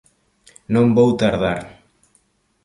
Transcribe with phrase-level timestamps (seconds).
[0.73, 1.59] Non vou tardar.